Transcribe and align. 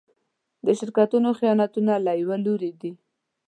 د 0.65 0.67
شرکتونو 0.79 1.29
خیانتونه 1.39 1.93
له 2.05 2.11
يوه 2.21 2.37
لوري 2.45 2.71
دي. 2.81 2.91